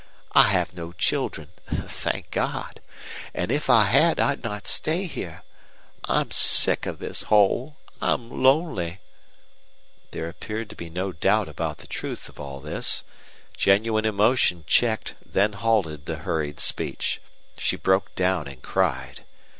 I 0.31 0.47
have 0.47 0.73
no 0.73 0.93
children, 0.93 1.49
thank 1.69 2.31
God! 2.31 2.81
If 3.35 3.69
I 3.69 3.83
had 3.83 4.19
I'd 4.19 4.43
not 4.43 4.65
stay 4.65 5.05
here. 5.05 5.43
I'm 6.05 6.31
sick 6.31 6.87
of 6.87 6.97
this 6.97 7.21
hole. 7.29 7.77
I'm 8.01 8.41
lonely" 8.41 8.99
There 10.11 10.27
appeared 10.27 10.71
to 10.71 10.75
be 10.75 10.89
no 10.89 11.11
doubt 11.11 11.47
about 11.47 11.77
the 11.77 11.85
truth 11.85 12.29
of 12.29 12.39
all 12.39 12.59
this. 12.61 13.03
Genuine 13.55 14.05
emotion 14.05 14.63
checked, 14.65 15.13
then 15.23 15.53
halted 15.53 16.07
the 16.07 16.15
hurried 16.15 16.59
speech. 16.59 17.21
She 17.59 17.75
broke 17.75 18.15
down 18.15 18.47
and 18.47 18.59
cried. 18.63 19.23